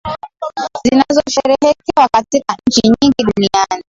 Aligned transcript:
zinazosheherekewa 0.83 2.07
katika 2.15 2.57
nchi 2.67 2.81
nyingi 2.87 3.23
duniani 3.23 3.79